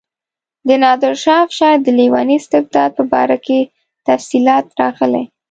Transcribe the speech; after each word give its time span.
د 0.67 0.69
نادرشاه 0.83 1.39
افشار 1.45 1.75
د 1.81 1.87
لیوني 1.99 2.35
استبداد 2.39 2.91
په 2.97 3.03
باره 3.13 3.37
کې 3.45 3.59
تفصیلات 4.07 4.65
راغلي. 4.81 5.23